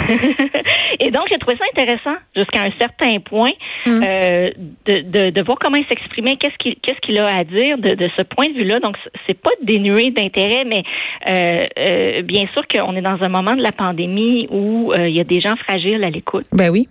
Et 1.01 1.11
donc, 1.11 1.25
j'ai 1.31 1.39
trouvé 1.39 1.57
ça 1.59 1.65
intéressant 1.73 2.17
jusqu'à 2.37 2.61
un 2.63 2.73
certain 2.81 3.19
point 3.21 3.51
Mm. 3.87 4.03
euh, 4.05 4.51
de, 4.87 5.01
de, 5.03 5.31
de 5.31 5.43
voir 5.45 5.57
comment 5.61 5.77
il 5.77 5.87
s'exprimait, 5.87 6.37
qu'est-ce 6.37 6.57
qu'il 6.59 6.75
qu'est-ce 6.83 6.99
qu'il 7.01 7.19
a 7.21 7.27
à 7.27 7.45
dire 7.45 7.79
de, 7.79 7.95
de 7.95 8.09
ce 8.17 8.23
point 8.23 8.49
de 8.49 8.55
vue-là. 8.55 8.81
Donc, 8.81 8.97
c'est 9.27 9.41
pas 9.41 9.51
dénué 9.63 10.11
d'intérêt, 10.11 10.65
mais 10.65 10.83
euh, 11.29 11.63
euh, 11.79 12.23
bien 12.23 12.45
sûr 12.53 12.67
qu'on 12.69 12.97
est 12.97 13.01
dans 13.03 13.19
un 13.23 13.29
moment 13.29 13.55
de 13.57 13.63
la 13.63 13.73
pandémie 13.73 14.49
où 14.51 14.93
euh, 14.93 15.09
il 15.09 15.15
y 15.15 15.21
a 15.21 15.25
des 15.25 15.41
gens 15.41 15.55
fragiles 15.57 16.03
à 16.05 16.11
l'écoute. 16.11 16.47
Ben 16.53 16.71
oui. 16.71 16.89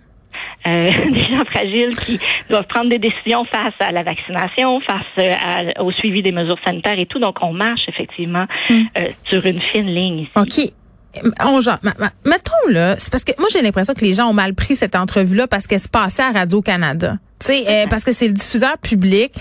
Euh, 0.66 0.84
des 1.12 1.20
gens 1.22 1.44
fragiles 1.50 1.90
qui 2.04 2.18
doivent 2.50 2.66
prendre 2.68 2.90
des 2.90 2.98
décisions 2.98 3.44
face 3.44 3.74
à 3.80 3.92
la 3.92 4.02
vaccination, 4.02 4.80
face 4.80 5.02
euh, 5.18 5.30
à- 5.76 5.82
au 5.82 5.92
suivi 5.92 6.22
des 6.22 6.32
mesures 6.32 6.58
sanitaires 6.64 6.98
et 6.98 7.06
tout. 7.06 7.18
Donc, 7.18 7.36
on 7.42 7.52
marche 7.52 7.82
effectivement 7.88 8.46
Mm. 8.70 8.74
euh, 8.98 9.02
sur 9.30 9.44
une 9.46 9.60
fine 9.60 9.86
ligne 9.86 10.18
ici. 10.20 10.30
OK. 10.36 10.72
On, 11.44 11.60
genre, 11.60 11.78
mettons 12.26 12.70
là, 12.70 12.94
c'est 12.98 13.10
parce 13.10 13.24
que 13.24 13.32
moi 13.38 13.48
j'ai 13.50 13.62
l'impression 13.62 13.94
que 13.94 14.04
les 14.04 14.12
gens 14.14 14.26
ont 14.28 14.34
mal 14.34 14.54
pris 14.54 14.76
cette 14.76 14.94
entrevue-là 14.94 15.46
parce 15.48 15.66
qu'elle 15.66 15.80
se 15.80 15.88
passait 15.88 16.22
à 16.22 16.30
Radio 16.32 16.60
Canada. 16.60 17.14
Tu 17.40 17.46
sais, 17.46 17.64
euh, 17.68 17.86
parce 17.88 18.04
que 18.04 18.12
c'est 18.12 18.26
le 18.26 18.34
diffuseur 18.34 18.78
public. 18.78 19.32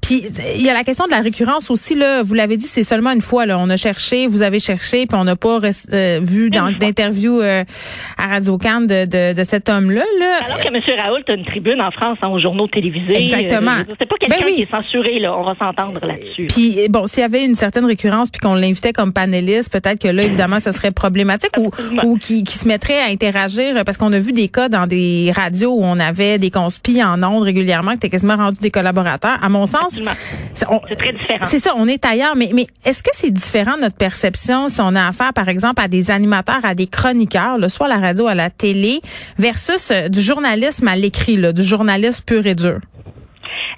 Puis 0.00 0.24
il 0.56 0.62
y 0.62 0.68
a 0.68 0.72
la 0.74 0.82
question 0.82 1.06
de 1.06 1.12
la 1.12 1.20
récurrence 1.20 1.70
aussi 1.70 1.94
là. 1.94 2.24
Vous 2.24 2.34
l'avez 2.34 2.56
dit, 2.56 2.66
c'est 2.66 2.82
seulement 2.82 3.12
une 3.12 3.20
fois 3.20 3.46
là. 3.46 3.56
On 3.60 3.70
a 3.70 3.76
cherché, 3.76 4.26
vous 4.26 4.42
avez 4.42 4.58
cherché, 4.58 5.06
puis 5.06 5.16
on 5.16 5.22
n'a 5.22 5.36
pas 5.36 5.60
euh, 5.92 6.20
vu 6.20 6.50
d'interview 6.50 7.40
euh, 7.40 7.62
à 8.18 8.26
Radio 8.26 8.58
Can 8.58 8.80
de, 8.80 9.04
de, 9.04 9.32
de 9.32 9.44
cet 9.44 9.68
homme-là. 9.68 10.02
Là. 10.18 10.38
Alors 10.44 10.58
que 10.58 10.66
M. 10.66 10.82
Raoult 10.98 11.22
a 11.28 11.32
une 11.34 11.44
tribune 11.44 11.80
en 11.80 11.92
France 11.92 12.18
hein, 12.22 12.30
aux 12.30 12.40
journaux 12.40 12.66
télévisés. 12.66 13.16
Exactement. 13.16 13.70
Euh, 13.70 13.94
c'est 13.96 14.08
pas 14.08 14.16
quelqu'un 14.18 14.38
Ben 14.40 14.46
oui. 14.46 14.56
qui 14.56 14.62
est 14.62 14.70
censuré, 14.72 15.20
là. 15.20 15.38
On 15.38 15.42
va 15.42 15.54
s'entendre 15.54 16.00
là-dessus. 16.04 16.48
Puis 16.48 16.88
bon, 16.88 17.06
s'il 17.06 17.20
y 17.20 17.24
avait 17.24 17.44
une 17.44 17.54
certaine 17.54 17.84
récurrence 17.84 18.28
puis 18.30 18.40
qu'on 18.40 18.56
l'invitait 18.56 18.92
comme 18.92 19.12
panéliste, 19.12 19.70
peut-être 19.72 20.00
que 20.00 20.08
là 20.08 20.24
évidemment 20.24 20.58
ce 20.58 20.72
serait 20.72 20.90
problématique 20.90 21.52
ou 21.58 21.70
ou 22.02 22.18
qui, 22.18 22.42
qui 22.42 22.58
se 22.58 22.66
mettrait 22.66 22.98
à 22.98 23.06
interagir 23.06 23.76
euh, 23.76 23.84
parce 23.84 23.98
qu'on 23.98 24.12
a 24.12 24.18
vu 24.18 24.32
des 24.32 24.48
cas 24.48 24.68
dans 24.68 24.88
des 24.88 25.30
radios 25.32 25.74
où 25.74 25.84
on 25.84 26.00
avait 26.00 26.38
des 26.38 26.50
conspis 26.50 27.04
en 27.04 27.22
ondes 27.22 27.41
régulièrement 27.42 27.92
qui 27.92 27.96
étaient 27.98 28.10
quasiment 28.10 28.36
rendus 28.36 28.60
des 28.60 28.70
collaborateurs. 28.70 29.38
À 29.42 29.48
mon 29.48 29.66
sens, 29.66 29.98
c'est 30.54 30.66
très 30.66 31.12
différent. 31.12 31.44
c'est 31.44 31.58
ça, 31.58 31.72
on 31.76 31.86
est 31.86 32.04
ailleurs, 32.04 32.36
mais, 32.36 32.50
mais 32.54 32.66
est-ce 32.84 33.02
que 33.02 33.10
c'est 33.12 33.30
différent 33.30 33.76
notre 33.80 33.96
perception 33.96 34.68
si 34.68 34.80
on 34.80 34.94
a 34.94 35.06
affaire, 35.06 35.32
par 35.32 35.48
exemple, 35.48 35.82
à 35.82 35.88
des 35.88 36.10
animateurs, 36.10 36.64
à 36.64 36.74
des 36.74 36.86
chroniqueurs, 36.86 37.58
là, 37.58 37.68
soit 37.68 37.86
à 37.86 37.88
la 37.88 37.98
radio, 37.98 38.26
à 38.26 38.34
la 38.34 38.50
télé, 38.50 39.00
versus 39.38 39.90
euh, 39.90 40.08
du 40.08 40.20
journalisme 40.20 40.88
à 40.88 40.96
l'écrit, 40.96 41.36
là, 41.36 41.52
du 41.52 41.62
journalisme 41.62 42.22
pur 42.24 42.46
et 42.46 42.54
dur? 42.54 42.78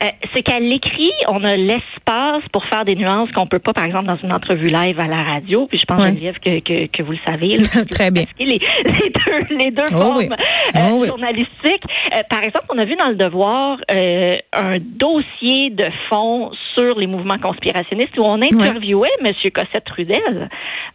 Euh, 0.02 0.06
c'est 0.34 0.42
qu'à 0.42 0.58
l'écrit, 0.60 1.10
on 1.28 1.42
a 1.44 1.56
l'espace 1.56 2.42
pour 2.52 2.64
faire 2.66 2.84
des 2.84 2.94
nuances 2.94 3.30
qu'on 3.32 3.46
peut 3.46 3.58
pas, 3.58 3.72
par 3.72 3.84
exemple, 3.84 4.06
dans 4.06 4.16
une 4.16 4.32
entrevue 4.32 4.66
live 4.68 4.98
à 5.00 5.06
la 5.06 5.22
radio. 5.22 5.66
Puis 5.66 5.78
je 5.78 5.84
pense, 5.86 6.00
Ouais. 6.00 6.08
Geneviève, 6.08 6.38
que, 6.40 6.58
que, 6.60 6.86
que 6.86 7.02
vous 7.02 7.12
le 7.12 7.18
savez. 7.26 7.56
là, 7.58 7.84
Très 7.90 8.10
bien. 8.10 8.24
Les, 8.38 8.46
les 8.84 9.10
deux, 9.10 9.56
les 9.56 9.70
deux 9.70 9.82
Oh 9.92 9.98
formes 10.00 10.16
oui. 10.18 10.28
euh, 10.30 10.78
Oh 10.90 10.98
oui. 11.00 11.08
journalistiques. 11.08 11.84
Euh, 12.14 12.18
par 12.28 12.40
exemple, 12.42 12.66
on 12.70 12.78
a 12.78 12.84
vu 12.84 12.96
dans 12.96 13.08
le 13.08 13.14
Devoir 13.14 13.78
euh, 13.90 14.34
un 14.52 14.78
dossier 14.80 15.70
de 15.70 15.86
fond 16.10 16.50
sur 16.74 16.98
les 16.98 17.06
mouvements 17.06 17.38
conspirationnistes 17.38 18.16
où 18.18 18.22
on 18.24 18.42
interviewait 18.42 19.08
M. 19.24 19.32
Cossette-Trudel. 19.54 20.48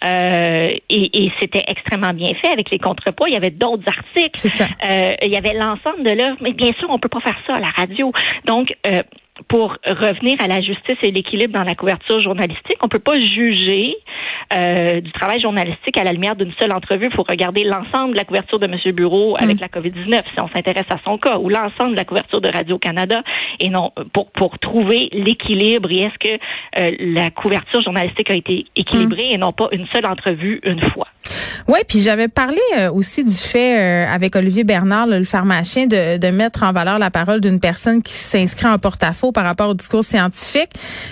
Euh, 0.04 0.68
et 0.90 1.24
et 1.26 1.32
c'était 1.42 1.64
extrêmement 1.68 2.14
bien 2.14 2.30
fait 2.42 2.52
avec 2.52 2.70
les 2.72 2.80
contrepoids. 2.80 3.28
Il 3.30 3.34
y 3.34 3.38
avait 3.38 3.50
d'autres 3.50 3.84
articles. 3.88 4.38
Ça. 4.50 4.66
Euh, 4.90 5.12
il 5.24 5.30
y 5.32 5.38
avait 5.38 5.54
l'ensemble 5.54 6.04
de 6.04 6.12
l'œuvre, 6.12 6.38
mais 6.42 6.54
bien 6.54 6.72
sûr, 6.80 6.88
on 6.90 7.00
peut 7.00 7.10
pas 7.10 7.20
faire 7.22 7.38
ça 7.48 7.56
à 7.56 7.60
la 7.60 7.70
radio. 7.70 8.12
Donc, 8.46 8.74
euh, 8.90 9.04
pour 9.50 9.76
revenir 9.86 10.40
à 10.40 10.48
la 10.48 10.62
justice 10.62 10.98
et 11.02 11.12
l'équilibre 11.12 11.54
dans 11.54 11.66
la 11.66 11.76
couverture 11.76 12.22
journalistique, 12.22 12.78
on 12.82 12.88
peut 12.88 13.00
pas 13.00 13.20
juger 13.20 13.96
euh, 14.54 15.02
du 15.02 15.12
travail 15.12 15.42
journalistique 15.42 15.98
à 15.98 16.04
la 16.04 16.14
lumière 16.14 16.36
d'une 16.36 16.54
seule 16.60 16.72
entrevue. 16.72 17.08
Il 17.12 17.16
faut 17.16 17.26
regarder 17.28 17.64
l'ensemble 17.64 18.12
de 18.12 18.18
la 18.18 18.26
couverture 18.26 18.60
de 18.60 18.66
M. 18.66 18.96
Bureau 18.96 19.36
avec 19.38 19.58
Mm. 19.58 19.62
la 19.62 19.68
COVID-19, 19.68 20.24
si 20.34 20.42
on 20.42 20.50
s'intéresse 20.50 20.86
à 20.90 20.98
son 21.04 21.18
cas, 21.18 21.38
ou 21.38 21.50
l'ensemble 21.50 21.92
de 21.92 21.98
la 21.98 22.06
couverture 22.06 22.42
de 22.42 22.50
Radio-Canada, 22.50 23.22
et 23.60 23.70
non 23.70 23.92
pour, 24.14 24.32
pour 24.32 24.58
trouver 24.60 25.10
l'équilibre 25.12 25.90
et 25.92 26.04
est-ce 26.04 26.18
que 26.20 26.34
euh, 26.80 26.96
la 27.00 27.32
couverture 27.32 27.82
journalistique 27.82 28.30
a 28.32 28.36
été 28.36 28.66
équilibrée 28.76 29.32
et 29.32 29.38
non 29.38 29.52
pas 29.52 29.68
une 29.72 29.88
seule 29.94 30.06
entrevue 30.06 30.62
une 30.64 30.82
fois. 30.82 31.08
Oui, 31.68 31.80
puis 31.88 32.02
j'avais 32.02 32.28
parlé 32.28 32.60
euh, 32.80 32.92
aussi 32.92 33.24
du 33.24 33.32
fait 33.36 33.80
euh, 33.80 34.12
avec 34.12 34.36
Olivier 34.36 34.64
Bernard, 34.64 35.06
le 35.08 35.24
pharmacien, 35.24 35.86
de, 35.86 36.18
de 36.18 36.28
mettre 36.30 36.64
en 36.64 36.74
valeur 36.74 36.98
la 36.98 37.12
parole 37.12 37.42
d'une 37.42 37.60
personne 37.60 38.02
qui 38.02 38.14
s'inscrit 38.14 38.68
en 38.68 38.80
porte-à-faux 38.80 39.32
par 39.40 39.46
rapport 39.46 39.70
au 39.70 39.74
discours 39.74 40.04
scientifique. 40.04 40.72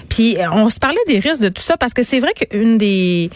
Puis 0.10 0.36
euh, 0.36 0.52
on 0.52 0.70
se 0.70 0.80
parlait 0.80 1.00
des 1.08 1.20
risques 1.20 1.42
de 1.42 1.48
tout 1.48 1.62
ça 1.62 1.78
parce 1.78 1.94
que 1.94 2.04
c'est 2.04 2.20
vrai 2.20 2.34
qu'une 2.34 2.78
des 2.78 3.30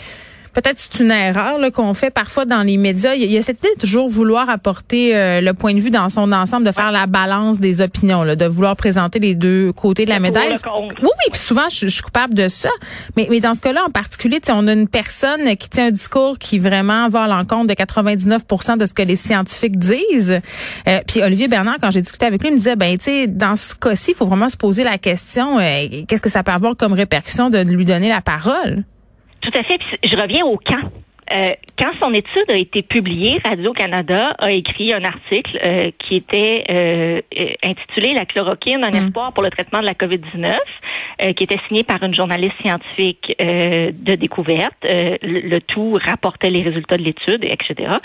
peut-être 0.53 0.79
c'est 0.79 0.99
une 1.01 1.11
erreur 1.11 1.59
qu'on 1.71 1.93
fait 1.93 2.09
parfois 2.09 2.45
dans 2.45 2.63
les 2.63 2.77
médias. 2.77 3.13
Il 3.13 3.31
y, 3.31 3.37
a 3.37 3.41
cette 3.41 3.59
idée 3.59 3.73
de 3.75 3.81
toujours 3.81 4.09
vouloir 4.09 4.49
apporter 4.49 5.15
euh, 5.15 5.41
le 5.41 5.53
point 5.53 5.73
de 5.73 5.79
vue 5.79 5.89
dans 5.89 6.09
son 6.09 6.31
ensemble, 6.31 6.65
de 6.65 6.71
faire 6.71 6.91
la 6.91 7.07
balance 7.07 7.59
des 7.59 7.81
opinions, 7.81 8.23
là, 8.23 8.35
de 8.35 8.45
vouloir 8.45 8.75
présenter 8.75 9.19
les 9.19 9.35
deux 9.35 9.71
côtés 9.73 10.05
de 10.05 10.09
la 10.09 10.19
médaille. 10.19 10.55
Oui, 10.77 10.93
oui, 11.01 11.09
puis 11.31 11.39
souvent 11.39 11.69
je, 11.69 11.87
suis 11.87 12.01
coupable 12.01 12.33
de 12.33 12.47
ça. 12.47 12.69
Mais, 13.15 13.27
mais 13.29 13.39
dans 13.39 13.53
ce 13.53 13.61
cas-là 13.61 13.83
en 13.85 13.91
particulier, 13.91 14.39
on 14.49 14.67
a 14.67 14.73
une 14.73 14.87
personne 14.87 15.55
qui 15.57 15.69
tient 15.69 15.87
un 15.87 15.91
discours 15.91 16.37
qui 16.37 16.59
vraiment 16.59 17.09
va 17.09 17.23
à 17.23 17.27
l'encontre 17.27 17.67
de 17.67 17.73
99% 17.73 18.77
de 18.77 18.85
ce 18.85 18.93
que 18.93 19.01
les 19.01 19.15
scientifiques 19.15 19.77
disent. 19.77 20.39
Euh, 20.87 20.99
puis 21.07 21.21
Olivier 21.21 21.47
Bernard, 21.47 21.77
quand 21.81 21.91
j'ai 21.91 22.01
discuté 22.01 22.25
avec 22.25 22.41
lui, 22.41 22.49
il 22.49 22.53
me 22.53 22.57
disait, 22.57 22.75
ben 22.75 22.97
tu 22.97 23.05
sais, 23.05 23.27
dans 23.27 23.55
ce 23.55 23.75
cas-ci, 23.75 24.11
il 24.11 24.15
faut 24.15 24.25
vraiment 24.25 24.49
se 24.49 24.57
poser 24.57 24.83
la 24.83 24.97
question, 24.97 25.59
euh, 25.59 26.03
qu'est-ce 26.07 26.21
que 26.21 26.29
ça 26.29 26.43
peut 26.43 26.51
avoir 26.51 26.75
comme 26.75 26.93
répercussion 26.93 27.49
de 27.49 27.59
lui 27.59 27.85
donner 27.85 28.09
la 28.09 28.21
parole? 28.21 28.83
Tout 29.41 29.51
à 29.57 29.63
fait. 29.63 29.79
je 30.03 30.15
reviens 30.15 30.45
au 30.45 30.57
camp. 30.57 30.91
Euh, 31.31 31.51
quand 31.77 31.91
son 32.01 32.13
étude 32.13 32.51
a 32.51 32.57
été 32.57 32.81
publiée, 32.81 33.39
Radio-Canada 33.43 34.35
a 34.37 34.51
écrit 34.51 34.93
un 34.93 35.03
article 35.03 35.57
euh, 35.63 35.91
qui 35.99 36.15
était 36.15 36.65
euh, 36.69 37.21
intitulé 37.63 38.13
La 38.13 38.25
chloroquine, 38.25 38.83
un 38.83 38.91
mm. 38.91 39.05
espoir 39.05 39.31
pour 39.31 39.43
le 39.43 39.49
traitement 39.49 39.79
de 39.79 39.85
la 39.85 39.93
COVID-19, 39.93 40.57
qui 41.35 41.43
était 41.43 41.59
signé 41.67 41.83
par 41.83 42.01
une 42.01 42.15
journaliste 42.15 42.55
scientifique 42.63 43.35
de 43.39 44.15
découverte. 44.15 44.75
le, 44.83 45.59
tout 45.59 45.95
rapportait 46.03 46.49
les 46.49 46.63
résultats 46.63 46.97
de 46.97 47.03
l'étude, 47.03 47.43
etc. 47.43 47.97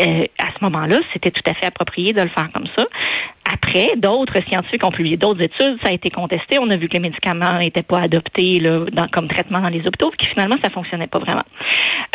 Euh, 0.00 0.26
à 0.38 0.46
ce 0.58 0.64
moment-là, 0.64 0.98
c'était 1.12 1.30
tout 1.30 1.42
à 1.48 1.54
fait 1.54 1.66
approprié 1.66 2.12
de 2.12 2.22
le 2.22 2.28
faire 2.28 2.50
comme 2.52 2.66
ça. 2.76 2.86
Après, 3.50 3.96
d'autres 3.96 4.40
scientifiques 4.48 4.84
ont 4.84 4.90
publié 4.90 5.16
d'autres 5.16 5.42
études, 5.42 5.78
ça 5.82 5.90
a 5.90 5.92
été 5.92 6.10
contesté. 6.10 6.58
On 6.58 6.70
a 6.70 6.76
vu 6.76 6.88
que 6.88 6.94
les 6.94 7.00
médicaments 7.00 7.58
n'étaient 7.58 7.82
pas 7.82 8.00
adoptés 8.00 8.58
là, 8.60 8.86
comme 9.12 9.28
traitement 9.28 9.60
dans 9.60 9.68
les 9.68 9.80
hôpitaux, 9.86 10.10
qui 10.18 10.26
finalement, 10.26 10.56
ça 10.62 10.70
fonctionnait 10.70 11.06
pas 11.06 11.18
vraiment. 11.18 11.44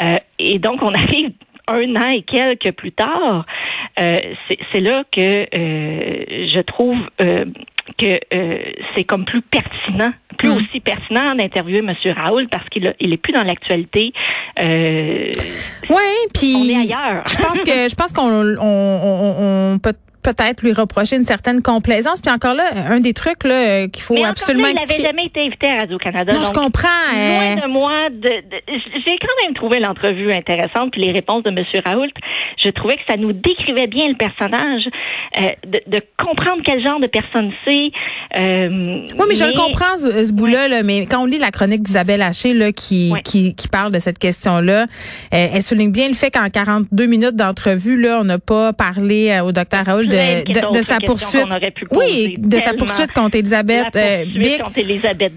Euh, 0.02 0.18
et 0.40 0.60
donc, 0.60 0.82
on 0.82 0.94
arrive 0.94 1.32
un 1.70 1.96
an 1.96 2.10
et 2.10 2.24
quelques 2.24 2.72
plus 2.72 2.92
tard, 2.92 3.46
euh, 4.00 4.18
c'est 4.72 4.82
là 4.82 5.04
que 5.12 5.22
euh, 5.22 6.48
je 6.48 6.62
trouve 6.62 6.98
euh, 7.22 7.46
que 7.98 8.20
c'est 8.96 9.04
comme 9.04 9.26
plus 9.26 9.42
pertinent, 9.42 10.12
plus 10.38 10.50
hmm. 10.50 10.58
aussi 10.58 10.80
pertinent 10.80 11.36
d'interviewer 11.36 11.80
M. 11.80 11.94
Raoul 12.16 12.48
parce 12.50 12.68
qu'il 12.70 12.94
il 13.00 13.14
est 13.14 13.18
plus 13.18 13.34
dans 13.34 13.44
l'actualité. 13.44 14.14
oui, 14.58 16.10
puis 16.34 16.56
on 16.58 16.70
est 16.70 16.78
ailleurs. 16.78 17.24
Je 17.28 17.38
pense 17.38 17.62
que 17.62 17.90
je 17.90 17.96
pense 17.96 18.14
qu'on 18.14 18.58
on, 18.60 19.74
on 19.74 19.80
peut 19.80 19.94
peut-être 20.22 20.62
lui 20.62 20.74
reprocher 20.74 21.16
une 21.16 21.26
certaine 21.26 21.62
complaisance. 21.62 22.22
Puis 22.22 22.32
encore 22.32 22.54
là, 22.54 22.64
un 22.90 23.00
des 23.00 23.14
trucs 23.14 23.44
là 23.44 23.88
qu'il 23.88 24.04
faut 24.04 24.16
Mais 24.16 24.26
absolument. 24.26 24.68
Là, 24.68 24.74
il 24.74 24.88
n'avait 24.88 25.02
jamais 25.02 25.26
été 25.26 25.42
invité 25.42 25.68
à 25.68 25.76
Radio 25.82 25.98
Canada. 25.98 26.34
Non, 26.34 26.42
je 26.42 26.52
comprends. 26.52 26.88
Loin 27.14 27.56
de 27.56 27.72
moi, 27.72 28.10
de, 28.10 28.30
j'ai 28.68 29.18
quand 29.22 29.46
même 29.46 29.54
trouvé 29.56 29.80
l'entrevue 29.80 30.32
intéressante 30.32 30.92
puis 30.92 31.02
les 31.02 31.12
réponses 31.12 31.44
de 31.44 31.50
M. 31.50 31.64
Raoult. 31.86 32.12
Je 32.64 32.70
trouvais 32.70 32.96
que 32.96 33.04
ça 33.08 33.18
nous 33.18 33.34
décrivait 33.34 33.88
bien 33.88 34.08
le 34.10 34.16
personnage, 34.16 34.84
euh, 35.38 35.50
de, 35.66 35.82
de, 35.88 36.02
comprendre 36.18 36.62
quel 36.64 36.84
genre 36.84 37.00
de 37.00 37.08
personne 37.08 37.52
c'est. 37.66 37.92
Euh, 38.38 38.70
oui, 39.18 39.26
mais, 39.30 39.36
je 39.36 39.46
le 39.46 39.54
comprends 39.54 39.98
ce, 39.98 40.26
ce 40.26 40.34
bout-là. 40.34 40.84
mais 40.84 41.06
quand 41.06 41.24
on 41.24 41.26
lit 41.26 41.38
la 41.38 41.52
chronique 41.52 41.82
d'Isabelle 41.84 42.22
Haché 42.22 42.54
là, 42.54 42.72
qui, 42.72 43.14
qui, 43.24 43.56
qui 43.56 43.68
parle 43.68 43.92
de 43.92 44.00
cette 44.00 44.20
question-là, 44.20 44.84
euh, 44.84 45.48
elle 45.54 45.62
souligne 45.62 45.92
bien 45.92 46.08
le 46.10 46.16
fait 46.16 46.32
qu'en 46.32 46.50
42 46.50 47.06
minutes 47.06 47.36
d'entrevue 47.36 48.00
là, 48.00 48.20
on 48.20 48.24
n'a 48.24 48.40
pas 48.40 48.74
parlé 48.74 49.30
euh, 49.30 49.44
au 49.44 49.52
docteur 49.52 49.86
Raoult 49.86 50.09
de, 50.10 50.78
de, 50.78 50.82
sa 50.82 50.98
poursuite. 51.00 51.46
Oui, 51.92 52.36
de 52.38 52.58
sa 52.58 52.74
poursuite 52.74 53.12
contre 53.12 53.38
Elisabeth 53.38 53.96
euh, 53.96 54.26
Bick. 54.26 54.64
contre 54.64 54.80
Elisabeth. 54.80 55.34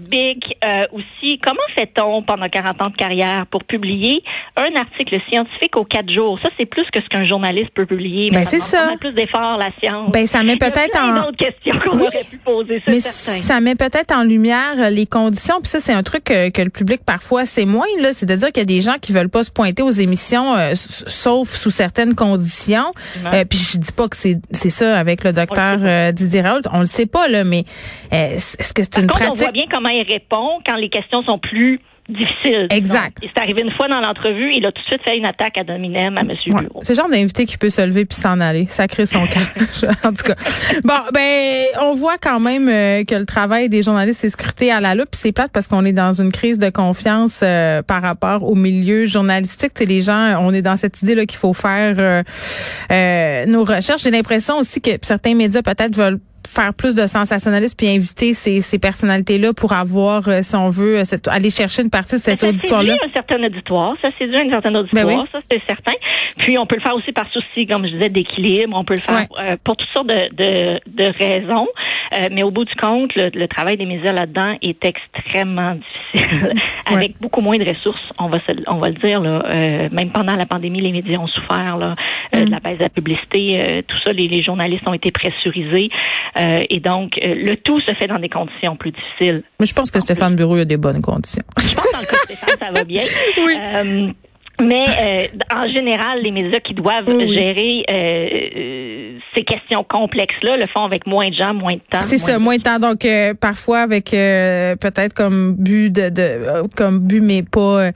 Euh, 0.63 0.85
aussi, 0.91 1.39
comment 1.43 1.61
fait-on 1.75 2.23
pendant 2.23 2.49
40 2.49 2.81
ans 2.81 2.89
de 2.89 2.95
carrière 2.95 3.45
pour 3.51 3.63
publier 3.63 4.23
un 4.55 4.75
article 4.75 5.17
scientifique 5.29 5.75
aux 5.77 5.85
quatre 5.85 6.11
jours? 6.11 6.39
Ça, 6.43 6.49
c'est 6.59 6.65
plus 6.65 6.85
que 6.91 7.01
ce 7.01 7.07
qu'un 7.09 7.25
journaliste 7.25 7.71
peut 7.73 7.85
publier. 7.85 8.29
Ben, 8.31 8.45
c'est 8.45 8.59
ça. 8.59 8.89
On 8.91 8.97
plus 8.97 9.13
d'efforts, 9.13 9.57
la 9.57 9.71
science. 9.81 10.11
Ben, 10.11 10.27
ça 10.27 10.43
met 10.43 10.57
peut-être 10.57 10.97
en... 10.97 11.27
autre 11.27 11.37
question 11.37 11.73
qu'on 11.79 11.99
aurait 11.99 12.25
pu 12.29 12.37
poser, 12.37 12.81
mais 12.87 12.99
ça 12.99 13.59
met 13.59 13.75
peut-être 13.75 14.15
en 14.15 14.23
lumière 14.23 14.89
les 14.91 15.05
conditions. 15.05 15.59
Puis 15.61 15.69
ça, 15.69 15.79
c'est 15.79 15.93
un 15.93 16.03
truc 16.03 16.25
que, 16.25 16.49
que, 16.49 16.61
le 16.61 16.69
public, 16.69 17.01
parfois, 17.05 17.45
c'est 17.45 17.65
moins, 17.65 17.87
là. 17.99 18.13
C'est 18.13 18.25
de 18.25 18.35
dire 18.35 18.47
qu'il 18.47 18.61
y 18.61 18.61
a 18.61 18.65
des 18.65 18.81
gens 18.81 18.95
qui 19.01 19.11
veulent 19.11 19.29
pas 19.29 19.43
se 19.43 19.51
pointer 19.51 19.83
aux 19.83 19.91
émissions, 19.91 20.55
euh, 20.55 20.73
sauf 20.75 21.49
sous 21.49 21.71
certaines 21.71 22.15
conditions. 22.15 22.93
Euh, 23.25 23.45
puis 23.45 23.59
je 23.59 23.77
dis 23.77 23.91
pas 23.91 24.07
que 24.07 24.15
c'est 24.15 24.62
c'est 24.63 24.69
ça 24.69 24.97
avec 24.97 25.25
le 25.25 25.33
docteur 25.33 25.79
euh, 25.81 26.13
Didier 26.13 26.39
Raoult. 26.39 26.61
On 26.71 26.79
le 26.79 26.85
sait 26.85 27.05
pas, 27.05 27.27
là, 27.27 27.43
mais 27.43 27.65
euh, 28.13 28.35
est-ce 28.35 28.73
que 28.73 28.81
c'est 28.81 29.01
une 29.01 29.07
pratique? 29.07 29.29
On 29.29 29.33
voit 29.33 29.51
bien 29.51 29.65
comment 29.69 29.89
il 29.89 30.03
répond 30.09 30.61
quand 30.65 30.77
les 30.77 30.87
questions 30.89 31.21
sont 31.23 31.37
plus 31.37 31.81
difficile. 32.09 32.67
Exact. 32.69 33.17
C'est 33.21 33.41
arrivé 33.41 33.61
une 33.61 33.71
fois 33.71 33.87
dans 33.87 33.99
l'entrevue, 33.99 34.51
il 34.53 34.65
a 34.65 34.71
tout 34.71 34.81
de 34.81 34.87
suite 34.87 35.01
fait 35.03 35.17
une 35.17 35.25
attaque 35.25 35.57
à 35.57 35.63
Dominem, 35.63 36.17
à 36.17 36.21
M. 36.21 36.29
Ouais. 36.29 36.61
C'est 36.81 36.93
le 36.93 36.97
genre 36.97 37.09
d'invité 37.09 37.45
qui 37.45 37.57
peut 37.57 37.69
se 37.69 37.81
lever 37.81 38.05
puis 38.05 38.17
s'en 38.17 38.39
aller, 38.39 38.65
sacrer 38.67 39.05
son 39.05 39.25
camp. 39.27 39.87
en 40.03 40.13
tout 40.13 40.23
cas. 40.23 40.35
Bon, 40.83 40.93
ben, 41.13 41.65
on 41.81 41.93
voit 41.93 42.17
quand 42.17 42.39
même 42.39 42.67
euh, 42.67 43.03
que 43.03 43.15
le 43.15 43.25
travail 43.25 43.69
des 43.69 43.83
journalistes 43.83 44.23
est 44.25 44.29
scruté 44.29 44.71
à 44.71 44.81
la 44.81 44.95
loupe. 44.95 45.09
C'est 45.13 45.31
plate 45.31 45.51
parce 45.53 45.67
qu'on 45.67 45.85
est 45.85 45.93
dans 45.93 46.13
une 46.13 46.31
crise 46.31 46.59
de 46.59 46.69
confiance 46.69 47.41
euh, 47.43 47.81
par 47.81 48.01
rapport 48.01 48.43
au 48.43 48.55
milieu 48.55 49.05
journalistique. 49.05 49.73
T'sais, 49.73 49.85
les 49.85 50.01
gens, 50.01 50.35
on 50.41 50.53
est 50.53 50.61
dans 50.61 50.77
cette 50.77 51.01
idée 51.01 51.15
là 51.15 51.25
qu'il 51.25 51.39
faut 51.39 51.53
faire 51.53 52.23
euh, 52.91 53.45
nos 53.45 53.63
recherches. 53.63 54.03
J'ai 54.03 54.11
l'impression 54.11 54.57
aussi 54.57 54.81
que 54.81 54.91
certains 55.01 55.35
médias 55.35 55.61
peut-être 55.61 55.95
veulent 55.95 56.19
faire 56.53 56.73
plus 56.73 56.95
de 56.95 57.07
sensationnalisme 57.07 57.75
puis 57.77 57.87
inviter 57.87 58.33
ces, 58.33 58.61
ces 58.61 58.79
personnalités-là 58.79 59.53
pour 59.53 59.73
avoir, 59.73 60.27
euh, 60.27 60.41
si 60.41 60.55
on 60.55 60.69
veut, 60.69 60.99
euh, 60.99 61.03
cette, 61.03 61.27
aller 61.27 61.49
chercher 61.49 61.81
une 61.81 61.89
partie 61.89 62.15
de 62.15 62.21
cette 62.21 62.43
auditoire-là. 62.43 62.93
Ça 62.93 63.05
un 63.05 63.13
certain 63.13 63.43
auditoire, 63.43 63.95
ça 64.01 64.09
séduit 64.17 64.37
un 64.37 64.49
certain 64.49 64.75
auditoire, 64.75 65.05
ben 65.05 65.25
ça 65.31 65.39
c'est 65.49 65.61
certain. 65.67 65.93
Puis 66.37 66.57
on 66.57 66.65
peut 66.65 66.75
le 66.75 66.81
faire 66.81 66.95
aussi 66.95 67.11
par 67.11 67.27
souci, 67.31 67.65
comme 67.65 67.85
je 67.85 67.93
disais, 67.93 68.09
d'équilibre. 68.09 68.75
On 68.75 68.83
peut 68.83 68.95
le 68.95 69.01
faire 69.01 69.27
euh, 69.39 69.55
pour 69.63 69.77
toutes 69.77 69.89
sortes 69.93 70.07
de, 70.07 70.35
de, 70.35 70.79
de 70.87 71.13
raisons. 71.17 71.67
mais 72.31 72.43
au 72.43 72.51
bout 72.51 72.65
du 72.65 72.75
compte, 72.75 73.11
le, 73.15 73.47
travail 73.47 73.77
des 73.77 73.85
médias 73.85 74.11
là-dedans 74.11 74.55
est 74.61 74.83
extrêmement 74.85 75.75
difficile, 76.13 76.53
avec 76.85 77.19
beaucoup 77.19 77.41
moins 77.41 77.57
de 77.57 77.67
ressources. 77.67 78.01
On 78.17 78.27
va 78.27 78.39
se, 78.39 78.51
on 78.67 78.77
va 78.77 78.89
le 78.89 78.95
dire 78.95 79.19
là. 79.21 79.89
même 79.91 80.11
pendant 80.11 80.35
la 80.35 80.45
pandémie, 80.45 80.81
les 80.81 80.91
médias 80.91 81.17
ont 81.17 81.27
souffert 81.27 81.77
là, 81.77 81.95
de 82.33 82.49
la 82.49 82.59
baisse 82.59 82.77
de 82.77 82.83
la 82.83 82.89
publicité. 82.89 83.83
tout 83.87 83.97
ça, 84.05 84.13
les, 84.13 84.27
les 84.27 84.43
journalistes 84.43 84.87
ont 84.87 84.93
été 84.93 85.11
pressurisés. 85.11 85.89
Euh, 86.43 86.63
et 86.69 86.79
donc, 86.79 87.13
euh, 87.23 87.35
le 87.35 87.55
tout 87.57 87.79
se 87.81 87.93
fait 87.93 88.07
dans 88.07 88.19
des 88.19 88.29
conditions 88.29 88.75
plus 88.75 88.91
difficiles. 88.91 89.43
Mais 89.59 89.65
je 89.65 89.73
pense 89.73 89.91
que 89.91 89.99
Stéphane 89.99 90.35
Bureau 90.35 90.55
a 90.55 90.65
des 90.65 90.77
bonnes 90.77 91.01
conditions. 91.01 91.43
Je 91.59 91.75
pense 91.75 91.91
dans 91.91 91.99
le 91.99 92.05
cas 92.05 92.17
de 92.17 92.33
Stéphane, 92.35 92.57
ça 92.59 92.71
va 92.71 92.83
bien. 92.83 93.03
Oui. 93.37 93.53
Euh, 93.63 94.11
mais 94.61 95.31
en 95.51 95.67
général, 95.67 96.21
les 96.21 96.31
médias 96.31 96.59
qui 96.59 96.75
doivent 96.75 97.07
gérer 97.07 97.83
ces 99.35 99.43
questions 99.43 99.83
complexes-là 99.83 100.57
le 100.57 100.67
font 100.67 100.85
avec 100.85 101.07
moins 101.07 101.27
de 101.27 101.33
gens, 101.33 101.55
moins 101.55 101.73
de 101.73 101.81
temps. 101.89 102.01
C'est 102.01 102.19
ça, 102.19 102.37
moins 102.37 102.57
de 102.57 102.61
temps. 102.61 102.79
Donc 102.79 103.05
parfois 103.39 103.79
avec 103.79 104.11
peut-être 104.11 105.15
comme 105.15 105.55
but 105.55 105.89
de, 105.89 106.09
de 106.09 106.67
comme 106.77 106.99
but 106.99 107.19
mais 107.19 107.41
pas 107.41 107.89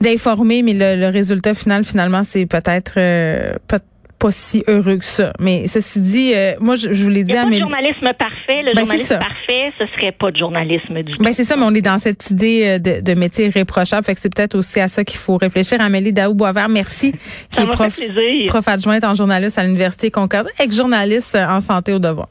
d'informer, 0.00 0.62
mais 0.62 0.74
le, 0.74 0.94
le, 0.94 1.08
résultat 1.08 1.54
final 1.54 1.84
finalement 1.84 2.22
c'est 2.22 2.46
peut-être 2.46 2.94
peut 3.66 3.80
pas 4.20 4.30
si 4.30 4.62
heureux 4.68 4.98
que 4.98 5.04
ça. 5.04 5.32
Mais 5.40 5.66
ceci 5.66 6.00
dit, 6.00 6.32
euh, 6.34 6.52
moi, 6.60 6.76
je, 6.76 6.92
je 6.92 7.02
vous 7.02 7.08
l'ai 7.10 7.24
dit 7.24 7.36
à 7.36 7.44
pas 7.44 7.58
journalisme 7.58 8.12
parfait. 8.18 8.62
Le 8.62 8.74
ben, 8.74 8.84
journalisme 8.84 9.18
parfait, 9.18 9.72
ce 9.78 9.86
serait 9.96 10.12
pas 10.12 10.30
de 10.30 10.36
journalisme 10.36 11.02
du 11.02 11.12
tout. 11.12 11.24
Ben, 11.24 11.32
c'est 11.32 11.44
ça, 11.44 11.56
mais 11.56 11.64
on 11.64 11.74
est 11.74 11.80
dans 11.80 11.98
cette 11.98 12.30
idée 12.30 12.64
euh, 12.66 12.78
de, 12.78 13.00
de 13.00 13.14
métier 13.18 13.48
réprochable. 13.48 14.04
Fait 14.04 14.14
que 14.14 14.20
c'est 14.20 14.32
peut-être 14.32 14.54
aussi 14.54 14.78
à 14.78 14.88
ça 14.88 15.04
qu'il 15.04 15.18
faut 15.18 15.38
réfléchir. 15.38 15.80
Amélie 15.80 16.12
Daou-Boisvert, 16.12 16.68
merci. 16.68 17.12
qui 17.50 17.62
est 17.62 17.66
prof, 17.66 17.98
prof 18.48 18.68
adjointe 18.68 19.04
en 19.04 19.14
journaliste 19.14 19.58
à 19.58 19.64
l'Université 19.64 20.10
Concorde, 20.10 20.48
ex-journaliste 20.60 21.36
en 21.36 21.60
santé 21.60 21.94
au 21.94 21.98
devoir. 21.98 22.28